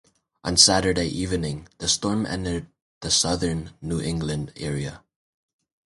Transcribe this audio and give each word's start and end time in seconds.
On 0.43 0.57
Saturday 0.57 1.05
evening 1.05 1.67
the 1.77 1.87
storm 1.87 2.25
entered 2.25 2.65
the 3.01 3.11
Southern 3.11 3.69
New 3.83 4.01
England 4.01 4.51
area. 4.55 5.03